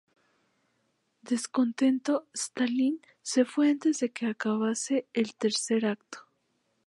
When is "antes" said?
3.69-3.99